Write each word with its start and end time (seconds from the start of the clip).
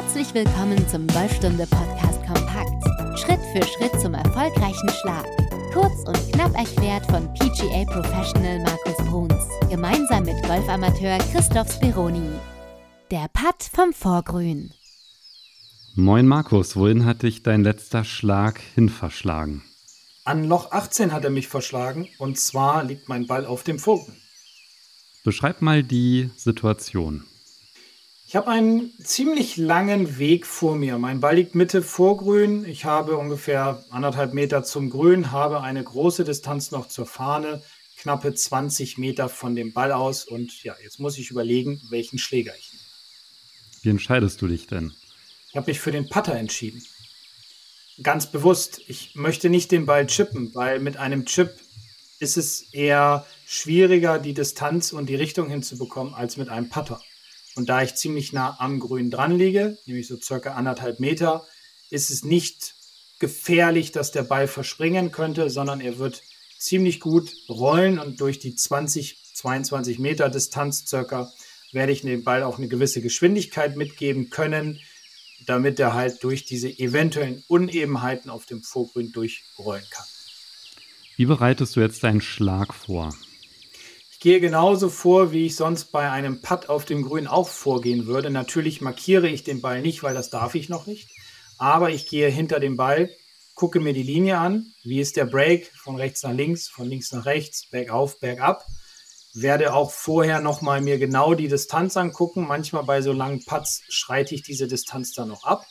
Herzlich 0.00 0.32
willkommen 0.32 0.88
zum 0.88 1.08
Golfstunde 1.08 1.66
Podcast 1.66 2.24
Kompakt. 2.24 3.18
Schritt 3.18 3.40
für 3.52 3.66
Schritt 3.66 4.00
zum 4.00 4.14
erfolgreichen 4.14 4.88
Schlag. 4.90 5.26
Kurz 5.72 6.06
und 6.06 6.32
knapp 6.32 6.54
erklärt 6.54 7.04
von 7.06 7.26
PGA 7.34 7.84
Professional 7.84 8.60
Markus 8.60 8.96
Bruns. 9.08 9.34
Gemeinsam 9.68 10.22
mit 10.22 10.40
Golfamateur 10.46 11.18
Christoph 11.32 11.72
Speroni. 11.72 12.30
Der 13.10 13.26
Putt 13.32 13.64
vom 13.72 13.92
Vorgrün. 13.92 14.72
Moin 15.96 16.28
Markus, 16.28 16.76
wohin 16.76 17.04
hat 17.04 17.24
dich 17.24 17.42
dein 17.42 17.64
letzter 17.64 18.04
Schlag 18.04 18.60
hin 18.76 18.90
verschlagen? 18.90 19.64
An 20.24 20.44
Loch 20.44 20.70
18 20.70 21.12
hat 21.12 21.24
er 21.24 21.30
mich 21.30 21.48
verschlagen 21.48 22.08
und 22.18 22.38
zwar 22.38 22.84
liegt 22.84 23.08
mein 23.08 23.26
Ball 23.26 23.44
auf 23.44 23.64
dem 23.64 23.80
Vorgrün. 23.80 24.14
Beschreib 25.24 25.60
mal 25.60 25.82
die 25.82 26.30
Situation. 26.36 27.24
Ich 28.28 28.36
habe 28.36 28.48
einen 28.48 28.92
ziemlich 29.02 29.56
langen 29.56 30.18
Weg 30.18 30.44
vor 30.44 30.76
mir. 30.76 30.98
Mein 30.98 31.18
Ball 31.18 31.36
liegt 31.36 31.54
Mitte 31.54 31.80
Vorgrün. 31.80 32.66
Ich 32.66 32.84
habe 32.84 33.16
ungefähr 33.16 33.82
anderthalb 33.88 34.34
Meter 34.34 34.62
zum 34.64 34.90
Grün, 34.90 35.32
habe 35.32 35.62
eine 35.62 35.82
große 35.82 36.24
Distanz 36.24 36.70
noch 36.70 36.88
zur 36.88 37.06
Fahne, 37.06 37.62
knappe 37.96 38.34
20 38.34 38.98
Meter 38.98 39.30
von 39.30 39.56
dem 39.56 39.72
Ball 39.72 39.92
aus. 39.92 40.24
Und 40.24 40.62
ja, 40.62 40.76
jetzt 40.82 41.00
muss 41.00 41.16
ich 41.16 41.30
überlegen, 41.30 41.80
welchen 41.88 42.18
Schläger 42.18 42.52
ich 42.54 42.70
nehme. 42.70 42.84
Wie 43.80 43.88
entscheidest 43.88 44.42
du 44.42 44.46
dich 44.46 44.66
denn? 44.66 44.92
Ich 45.48 45.56
habe 45.56 45.70
mich 45.70 45.80
für 45.80 45.90
den 45.90 46.06
Putter 46.06 46.34
entschieden. 46.34 46.84
Ganz 48.02 48.30
bewusst. 48.30 48.82
Ich 48.88 49.14
möchte 49.14 49.48
nicht 49.48 49.72
den 49.72 49.86
Ball 49.86 50.06
chippen, 50.06 50.54
weil 50.54 50.80
mit 50.80 50.98
einem 50.98 51.24
Chip 51.24 51.54
ist 52.18 52.36
es 52.36 52.60
eher 52.74 53.24
schwieriger, 53.46 54.18
die 54.18 54.34
Distanz 54.34 54.92
und 54.92 55.06
die 55.06 55.16
Richtung 55.16 55.48
hinzubekommen, 55.48 56.12
als 56.12 56.36
mit 56.36 56.50
einem 56.50 56.68
Putter. 56.68 57.00
Und 57.58 57.68
da 57.68 57.82
ich 57.82 57.96
ziemlich 57.96 58.32
nah 58.32 58.54
am 58.60 58.78
Grün 58.78 59.10
dran 59.10 59.36
liege, 59.36 59.78
nämlich 59.84 60.06
so 60.06 60.16
circa 60.16 60.52
anderthalb 60.54 61.00
Meter, 61.00 61.44
ist 61.90 62.08
es 62.08 62.24
nicht 62.24 62.76
gefährlich, 63.18 63.90
dass 63.90 64.12
der 64.12 64.22
Ball 64.22 64.46
verspringen 64.46 65.10
könnte, 65.10 65.50
sondern 65.50 65.80
er 65.80 65.98
wird 65.98 66.22
ziemlich 66.56 67.00
gut 67.00 67.32
rollen 67.48 67.98
und 67.98 68.20
durch 68.20 68.38
die 68.38 68.54
20, 68.54 69.34
22 69.34 69.98
Meter 69.98 70.28
Distanz 70.28 70.86
circa 70.86 71.32
werde 71.72 71.90
ich 71.90 72.02
dem 72.02 72.22
Ball 72.22 72.44
auch 72.44 72.58
eine 72.58 72.68
gewisse 72.68 73.02
Geschwindigkeit 73.02 73.76
mitgeben 73.76 74.30
können, 74.30 74.78
damit 75.44 75.80
er 75.80 75.94
halt 75.94 76.22
durch 76.22 76.44
diese 76.44 76.68
eventuellen 76.68 77.42
Unebenheiten 77.48 78.30
auf 78.30 78.46
dem 78.46 78.62
Vorgrün 78.62 79.10
durchrollen 79.10 79.84
kann. 79.90 80.06
Wie 81.16 81.26
bereitest 81.26 81.74
du 81.74 81.80
jetzt 81.80 82.04
deinen 82.04 82.20
Schlag 82.20 82.72
vor? 82.72 83.12
Ich 84.18 84.22
gehe 84.22 84.40
genauso 84.40 84.88
vor, 84.88 85.30
wie 85.30 85.46
ich 85.46 85.54
sonst 85.54 85.92
bei 85.92 86.10
einem 86.10 86.40
Putt 86.40 86.68
auf 86.68 86.84
dem 86.84 87.02
Grün 87.02 87.28
auch 87.28 87.48
vorgehen 87.48 88.06
würde. 88.06 88.30
Natürlich 88.30 88.80
markiere 88.80 89.28
ich 89.28 89.44
den 89.44 89.60
Ball 89.60 89.80
nicht, 89.80 90.02
weil 90.02 90.12
das 90.12 90.28
darf 90.28 90.56
ich 90.56 90.68
noch 90.68 90.88
nicht. 90.88 91.08
Aber 91.56 91.90
ich 91.90 92.08
gehe 92.08 92.28
hinter 92.28 92.58
dem 92.58 92.76
Ball, 92.76 93.10
gucke 93.54 93.78
mir 93.78 93.92
die 93.92 94.02
Linie 94.02 94.38
an. 94.38 94.74
Wie 94.82 94.98
ist 94.98 95.16
der 95.16 95.24
Break 95.24 95.70
von 95.76 95.94
rechts 95.94 96.24
nach 96.24 96.32
links, 96.32 96.66
von 96.66 96.88
links 96.88 97.12
nach 97.12 97.26
rechts, 97.26 97.70
bergauf, 97.70 98.18
bergab. 98.18 98.66
Werde 99.34 99.72
auch 99.72 99.92
vorher 99.92 100.40
nochmal 100.40 100.80
mir 100.80 100.98
genau 100.98 101.34
die 101.34 101.46
Distanz 101.46 101.96
angucken. 101.96 102.44
Manchmal 102.44 102.82
bei 102.82 103.02
so 103.02 103.12
langen 103.12 103.44
Putts 103.44 103.82
schreite 103.88 104.34
ich 104.34 104.42
diese 104.42 104.66
Distanz 104.66 105.12
dann 105.12 105.28
noch 105.28 105.44
ab. 105.44 105.64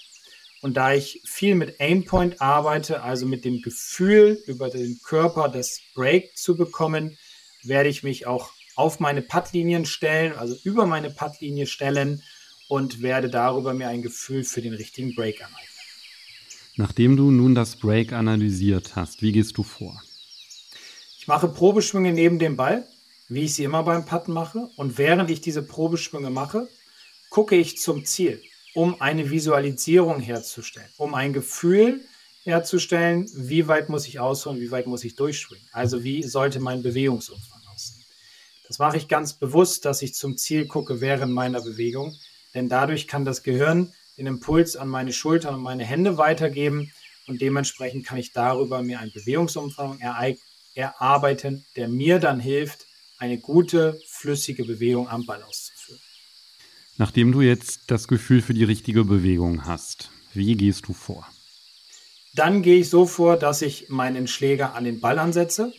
Und 0.62 0.78
da 0.78 0.94
ich 0.94 1.22
viel 1.26 1.56
mit 1.56 1.82
Aimpoint 1.82 2.42
arbeite, 2.42 3.04
also 3.04 3.26
mit 3.26 3.44
dem 3.44 3.62
Gefühl 3.62 4.42
über 4.48 4.70
den 4.70 5.02
Körper 5.04 5.50
das 5.50 5.82
Break 5.94 6.38
zu 6.38 6.56
bekommen, 6.56 7.18
werde 7.64 7.90
ich 7.90 8.04
mich 8.04 8.28
auch 8.28 8.52
auf 8.76 9.00
meine 9.00 9.22
Puttlinien 9.22 9.86
stellen, 9.86 10.34
also 10.34 10.56
über 10.64 10.86
meine 10.86 11.10
Puttlinie 11.10 11.66
stellen 11.66 12.22
und 12.68 13.02
werde 13.02 13.30
darüber 13.30 13.74
mir 13.74 13.88
ein 13.88 14.02
Gefühl 14.02 14.44
für 14.44 14.62
den 14.62 14.74
richtigen 14.74 15.16
Break 15.16 15.42
aneignen. 15.42 15.68
Nachdem 16.76 17.18
du 17.18 17.32
nun 17.32 17.56
das 17.56 17.78
Break 17.78 18.14
analysiert 18.14 18.96
hast, 18.96 19.24
wie 19.24 19.32
gehst 19.32 19.58
du 19.58 19.64
vor? 19.64 20.00
Ich 21.18 21.28
mache 21.28 21.48
Probeschwünge 21.48 22.14
neben 22.14 22.38
dem 22.38 22.56
Ball, 22.56 22.88
wie 23.30 23.46
ich 23.46 23.56
sie 23.56 23.64
immer 23.64 23.84
beim 23.84 24.06
Putten 24.06 24.32
mache. 24.32 24.70
Und 24.76 24.98
während 25.00 25.32
ich 25.32 25.42
diese 25.42 25.64
Probeschwünge 25.64 26.30
mache, 26.30 26.70
gucke 27.30 27.56
ich 27.56 27.80
zum 27.80 28.06
Ziel, 28.06 28.42
um 28.76 29.02
eine 29.02 29.32
Visualisierung 29.32 30.20
herzustellen, 30.20 30.90
um 30.98 31.16
ein 31.16 31.34
Gefühl 31.34 32.02
herzustellen, 32.48 33.30
wie 33.36 33.68
weit 33.68 33.90
muss 33.90 34.08
ich 34.08 34.20
ausholen, 34.20 34.60
wie 34.60 34.72
weit 34.72 34.88
muss 34.88 35.04
ich 35.04 35.16
durchschwingen. 35.16 35.68
Also 35.72 36.04
wie 36.04 36.24
sollte 36.24 36.60
mein 36.60 36.82
Bewegungsumfang 36.82 37.58
das 38.68 38.80
mache 38.80 38.98
ich 38.98 39.08
ganz 39.08 39.34
bewusst, 39.34 39.86
dass 39.86 40.02
ich 40.02 40.14
zum 40.14 40.38
Ziel 40.38 40.68
gucke 40.68 41.00
während 41.00 41.32
meiner 41.32 41.62
Bewegung, 41.62 42.16
denn 42.54 42.68
dadurch 42.68 43.08
kann 43.08 43.24
das 43.24 43.44
Gehirn 43.44 43.94
den 44.18 44.28
Impuls 44.28 44.76
an 44.76 44.90
meine 44.90 45.14
Schultern 45.14 45.56
und 45.56 45.62
meine 45.62 45.86
Hände 45.86 46.18
weitergeben 46.18 46.92
und 47.28 47.42
dementsprechend 47.42 48.06
kann 48.06 48.18
ich 48.18 48.34
darüber 48.34 48.82
mir 48.82 49.00
einen 49.00 49.14
Bewegungsumfang 49.14 50.00
erarbeiten, 50.74 51.66
der 51.76 51.88
mir 51.88 52.20
dann 52.20 52.40
hilft, 52.40 52.86
eine 53.20 53.40
gute, 53.40 54.00
flüssige 54.08 54.66
Bewegung 54.66 55.08
am 55.08 55.26
Ball 55.26 55.42
auszuführen. 55.44 56.02
Nachdem 56.98 57.32
du 57.32 57.42
jetzt 57.42 57.82
das 57.88 58.08
Gefühl 58.08 58.42
für 58.42 58.54
die 58.54 58.64
richtige 58.64 59.06
Bewegung 59.06 59.66
hast, 59.66 60.12
wie 60.34 60.56
gehst 60.56 60.88
du 60.88 60.94
vor? 60.94 61.26
Dann 62.38 62.62
gehe 62.62 62.82
ich 62.82 62.92
so 62.92 63.08
vor, 63.08 63.36
dass 63.36 63.64
ich 63.64 63.90
meinen 63.90 64.28
Schläger 64.28 64.76
an 64.76 64.84
den 64.84 65.00
Ball 65.00 65.18
ansetze, 65.18 65.74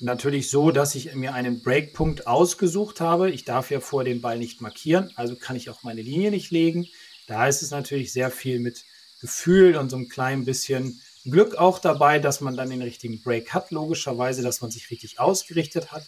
natürlich 0.00 0.50
so, 0.50 0.72
dass 0.72 0.96
ich 0.96 1.14
mir 1.14 1.34
einen 1.34 1.62
Breakpunkt 1.62 2.26
ausgesucht 2.26 3.00
habe. 3.00 3.30
Ich 3.30 3.44
darf 3.44 3.70
ja 3.70 3.78
vor 3.78 4.02
den 4.02 4.20
Ball 4.20 4.40
nicht 4.40 4.60
markieren, 4.60 5.12
also 5.14 5.36
kann 5.36 5.54
ich 5.54 5.70
auch 5.70 5.84
meine 5.84 6.02
Linie 6.02 6.32
nicht 6.32 6.50
legen. 6.50 6.88
Da 7.28 7.46
ist 7.46 7.62
es 7.62 7.70
natürlich 7.70 8.12
sehr 8.12 8.32
viel 8.32 8.58
mit 8.58 8.84
Gefühl 9.20 9.76
und 9.76 9.88
so 9.88 9.96
ein 9.96 10.08
klein 10.08 10.44
bisschen 10.44 11.00
Glück 11.24 11.54
auch 11.54 11.78
dabei, 11.78 12.18
dass 12.18 12.40
man 12.40 12.56
dann 12.56 12.70
den 12.70 12.82
richtigen 12.82 13.22
Break 13.22 13.54
hat, 13.54 13.70
logischerweise, 13.70 14.42
dass 14.42 14.60
man 14.60 14.72
sich 14.72 14.90
richtig 14.90 15.20
ausgerichtet 15.20 15.92
hat. 15.92 16.04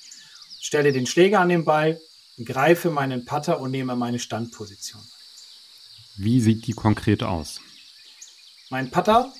Stelle 0.60 0.90
den 0.90 1.06
Schläger 1.06 1.38
an 1.38 1.48
den 1.48 1.64
Ball, 1.64 2.00
greife 2.44 2.90
meinen 2.90 3.24
Putter 3.24 3.60
und 3.60 3.70
nehme 3.70 3.94
meine 3.94 4.18
Standposition. 4.18 5.02
Wie 6.16 6.40
sieht 6.40 6.66
die 6.66 6.72
konkret 6.72 7.22
aus? 7.22 7.60
Mein 8.68 8.90
Putter 8.90 9.32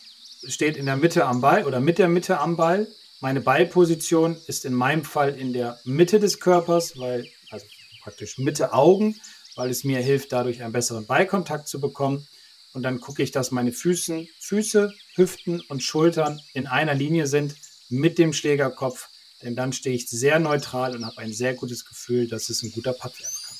steht 0.46 0.76
in 0.76 0.86
der 0.86 0.96
Mitte 0.96 1.26
am 1.26 1.40
Ball 1.40 1.64
oder 1.64 1.80
mit 1.80 1.98
der 1.98 2.08
Mitte 2.08 2.38
am 2.38 2.56
Ball. 2.56 2.88
Meine 3.20 3.40
Ballposition 3.40 4.36
ist 4.46 4.64
in 4.64 4.72
meinem 4.72 5.04
Fall 5.04 5.38
in 5.38 5.52
der 5.52 5.78
Mitte 5.84 6.18
des 6.20 6.40
Körpers, 6.40 6.98
weil, 6.98 7.26
also 7.50 7.66
praktisch 8.02 8.38
Mitte 8.38 8.72
Augen, 8.72 9.20
weil 9.56 9.70
es 9.70 9.84
mir 9.84 10.00
hilft, 10.00 10.32
dadurch 10.32 10.62
einen 10.62 10.72
besseren 10.72 11.06
Ballkontakt 11.06 11.68
zu 11.68 11.80
bekommen. 11.80 12.26
Und 12.72 12.82
dann 12.82 13.00
gucke 13.00 13.22
ich, 13.22 13.30
dass 13.30 13.50
meine 13.50 13.72
Füßen, 13.72 14.28
Füße, 14.38 14.92
Hüften 15.16 15.60
und 15.68 15.82
Schultern 15.82 16.40
in 16.54 16.66
einer 16.66 16.94
Linie 16.94 17.26
sind 17.26 17.54
mit 17.88 18.18
dem 18.18 18.32
Schlägerkopf. 18.32 19.08
Denn 19.42 19.56
dann 19.56 19.72
stehe 19.72 19.96
ich 19.96 20.08
sehr 20.08 20.38
neutral 20.38 20.94
und 20.94 21.04
habe 21.04 21.18
ein 21.18 21.32
sehr 21.32 21.54
gutes 21.54 21.84
Gefühl, 21.84 22.28
dass 22.28 22.48
es 22.48 22.62
ein 22.62 22.72
guter 22.72 22.92
Putt 22.92 23.18
werden 23.18 23.34
kann. 23.46 23.56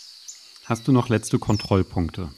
Hast 0.64 0.86
du 0.86 0.92
noch 0.92 1.08
letzte 1.08 1.38
Kontrollpunkte? 1.38 2.30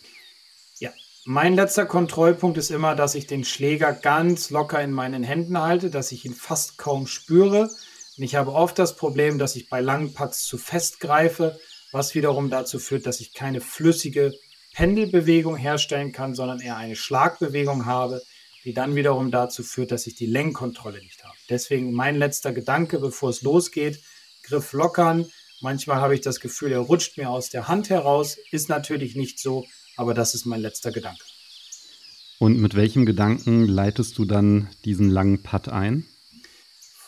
Mein 1.25 1.55
letzter 1.55 1.87
Kontrollpunkt 1.87 2.59
ist 2.59 2.72
immer, 2.72 2.97
dass 2.97 3.15
ich 3.15 3.28
den 3.28 3.44
Schläger 3.44 3.93
ganz 3.93 4.50
locker 4.50 4.83
in 4.83 4.91
meinen 4.91 5.22
Händen 5.22 5.56
halte, 5.56 5.88
dass 5.88 6.10
ich 6.10 6.25
ihn 6.25 6.34
fast 6.34 6.78
kaum 6.78 7.06
spüre. 7.06 7.71
Und 8.19 8.25
ich 8.25 8.34
habe 8.34 8.53
oft 8.53 8.77
das 8.77 8.97
Problem, 8.97 9.38
dass 9.38 9.55
ich 9.55 9.69
bei 9.69 9.81
langen 9.81 10.15
Putts 10.15 10.44
zu 10.44 10.59
fest 10.59 10.99
greife, 10.99 11.60
was 11.93 12.16
wiederum 12.16 12.50
dazu 12.50 12.81
führt, 12.81 13.06
dass 13.06 13.21
ich 13.21 13.34
keine 13.34 13.60
flüssige 13.60 14.33
Pendelbewegung 14.75 15.55
herstellen 15.56 16.10
kann, 16.10 16.34
sondern 16.34 16.59
eher 16.59 16.77
eine 16.77 16.97
Schlagbewegung 16.97 17.87
habe, 17.87 18.21
die 18.65 18.75
dann 18.75 18.97
wiederum 18.97 19.31
dazu 19.31 19.62
führt, 19.62 19.93
dass 19.93 20.09
ich 20.09 20.16
die 20.16 20.27
Lenkkontrolle 20.27 20.99
nicht 20.99 21.22
habe. 21.22 21.37
Deswegen 21.49 21.93
mein 21.93 22.16
letzter 22.16 22.53
Gedanke, 22.53 22.99
bevor 22.99 23.31
es 23.31 23.43
losgeht, 23.43 24.03
Griff 24.43 24.72
lockern. 24.72 25.31
Manchmal 25.60 26.00
habe 26.00 26.16
ich 26.16 26.21
das 26.21 26.41
Gefühl, 26.41 26.72
er 26.72 26.81
rutscht 26.81 27.16
mir 27.16 27.31
aus 27.31 27.49
der 27.49 27.69
Hand 27.69 27.91
heraus. 27.91 28.39
Ist 28.50 28.69
natürlich 28.69 29.15
nicht 29.15 29.39
so, 29.39 29.65
aber 29.97 30.14
das 30.14 30.34
ist 30.34 30.47
mein 30.47 30.60
letzter 30.60 30.92
Gedanke. 30.92 31.25
Und 32.39 32.59
mit 32.59 32.74
welchem 32.74 33.06
Gedanken 33.06 33.66
leitest 33.66 34.18
du 34.18 34.24
dann 34.24 34.68
diesen 34.84 35.09
langen 35.09 35.42
Putt 35.42 35.68
ein? 35.68 36.06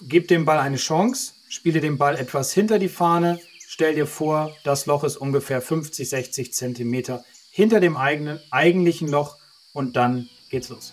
Gib 0.02 0.28
dem 0.28 0.44
Ball 0.44 0.58
eine 0.58 0.76
Chance, 0.76 1.32
spiele 1.48 1.80
den 1.80 1.98
Ball 1.98 2.16
etwas 2.16 2.52
hinter 2.52 2.78
die 2.78 2.88
Fahne, 2.88 3.40
stell 3.66 3.94
dir 3.94 4.06
vor, 4.06 4.54
das 4.64 4.86
Loch 4.86 5.02
ist 5.02 5.16
ungefähr 5.16 5.60
50, 5.60 6.08
60 6.08 6.52
Zentimeter 6.52 7.24
hinter 7.50 7.80
dem 7.80 7.96
eigenen, 7.96 8.38
eigentlichen 8.50 9.08
Loch 9.08 9.36
und 9.72 9.96
dann 9.96 10.28
geht's 10.50 10.68
los. 10.68 10.92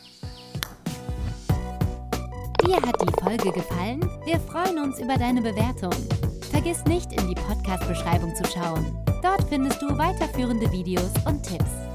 Dir 2.65 2.75
hat 2.75 3.01
die 3.01 3.21
Folge 3.21 3.51
gefallen? 3.51 4.01
Wir 4.25 4.39
freuen 4.39 4.79
uns 4.79 4.99
über 4.99 5.17
deine 5.17 5.41
Bewertung. 5.41 5.93
Vergiss 6.51 6.83
nicht, 6.85 7.11
in 7.13 7.27
die 7.27 7.35
Podcast-Beschreibung 7.35 8.35
zu 8.35 8.43
schauen. 8.45 9.10
Dort 9.21 9.43
findest 9.49 9.81
du 9.81 9.97
weiterführende 9.97 10.71
Videos 10.71 11.11
und 11.25 11.43
Tipps. 11.43 11.90